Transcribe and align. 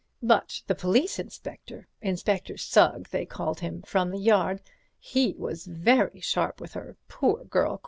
But 0.23 0.63
the 0.65 0.73
police 0.73 1.19
inspector—Inspector 1.19 2.57
Sugg, 2.57 3.09
they 3.09 3.23
called 3.23 3.59
him, 3.59 3.83
from 3.83 4.09
the 4.09 4.17
Yard—he 4.17 5.35
was 5.37 5.67
very 5.67 6.19
sharp 6.19 6.59
with 6.59 6.73
her, 6.73 6.97
poor 7.07 7.43
girl. 7.43 7.79